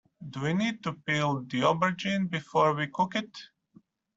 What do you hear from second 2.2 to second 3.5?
before we cook it?